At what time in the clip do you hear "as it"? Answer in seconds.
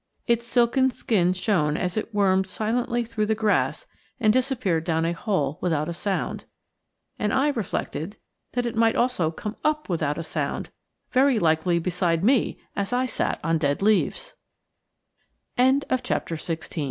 1.77-2.11